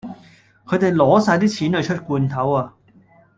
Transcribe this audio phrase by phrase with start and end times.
[0.65, 2.73] 佢哋攞曬啲錢去出罐頭呀